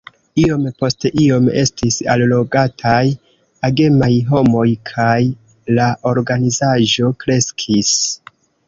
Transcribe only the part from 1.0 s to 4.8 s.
iom estis allogataj agemaj homoj,